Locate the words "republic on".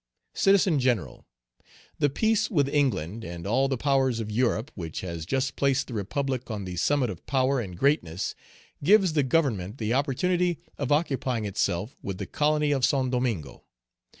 5.93-6.65